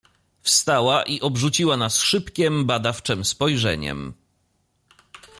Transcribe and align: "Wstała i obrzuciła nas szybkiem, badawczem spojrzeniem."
"Wstała 0.41 1.03
i 1.03 1.21
obrzuciła 1.21 1.77
nas 1.77 1.97
szybkiem, 1.97 2.65
badawczem 2.65 3.25
spojrzeniem." 3.25 4.13